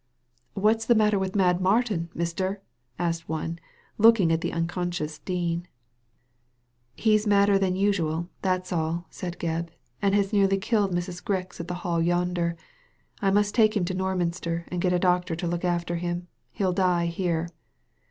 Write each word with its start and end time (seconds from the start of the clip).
"What's 0.55 0.87
the 0.87 0.95
matter 0.95 1.19
with 1.19 1.35
Mad 1.35 1.61
Martin, 1.61 2.09
mister?" 2.15 2.59
asked 2.97 3.29
one, 3.29 3.59
looking 3.99 4.31
at 4.31 4.41
the 4.41 4.51
unconscious 4.51 5.19
Dean. 5.19 5.67
"He's 6.95 7.27
madder 7.27 7.59
than 7.59 7.75
usual, 7.75 8.27
that's 8.41 8.73
all,*' 8.73 9.05
said 9.11 9.37
Gebb," 9.37 9.69
and 10.01 10.15
has 10.15 10.33
nearly 10.33 10.57
killed 10.57 10.91
Mrs. 10.91 11.23
Grix 11.23 11.59
at 11.59 11.67
the 11.67 11.75
Hall 11.85 12.01
yonder. 12.01 12.57
I 13.21 13.29
must 13.29 13.53
take 13.53 13.77
him 13.77 13.85
to 13.85 13.93
Norminster 13.93 14.65
and 14.69 14.81
get 14.81 14.91
a 14.91 14.97
doctor 14.97 15.35
to 15.35 15.45
look 15.45 15.63
after 15.63 15.97
him: 15.97 16.27
he'll 16.51 16.73
die 16.73 17.05
here. 17.05 17.47